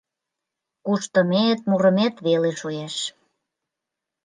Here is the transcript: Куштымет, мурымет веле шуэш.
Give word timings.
Куштымет, 0.85 1.59
мурымет 1.69 2.15
веле 2.25 2.51
шуэш. 2.59 2.95